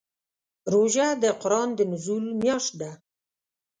روژه 0.73 1.07
د 1.23 1.25
قرآن 1.41 1.69
د 1.75 1.79
نزول 1.91 2.25
میاشت 2.41 2.71
ده. 2.81 2.91